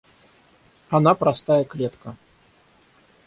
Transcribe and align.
Она 0.89 1.13
простая 1.13 1.63
клетка. 1.63 2.17